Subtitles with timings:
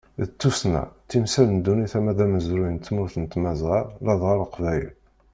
[0.27, 4.93] D tussna, timsal n ddunit ama d amezruy n tmurt n tmazɣa ladɣa leqbayel.